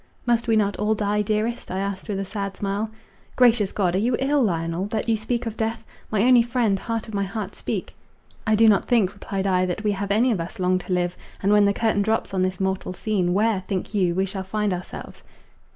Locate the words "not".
0.55-0.77, 8.67-8.85